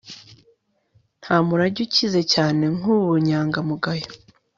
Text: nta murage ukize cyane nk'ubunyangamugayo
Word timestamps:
nta 1.21 1.35
murage 1.47 1.79
ukize 1.87 2.21
cyane 2.33 2.63
nk'ubunyangamugayo 2.77 4.07